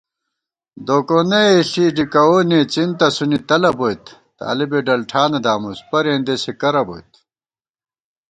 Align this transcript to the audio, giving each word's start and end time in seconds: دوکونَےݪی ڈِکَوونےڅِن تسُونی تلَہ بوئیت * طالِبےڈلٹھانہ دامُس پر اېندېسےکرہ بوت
دوکونَےݪی 0.87 1.85
ڈِکَوونےڅِن 1.95 2.89
تسُونی 2.99 3.39
تلَہ 3.47 3.71
بوئیت 3.77 4.05
* 4.23 4.37
طالِبےڈلٹھانہ 4.39 5.39
دامُس 5.45 5.79
پر 5.89 6.03
اېندېسےکرہ 6.11 6.83
بوت 6.87 7.09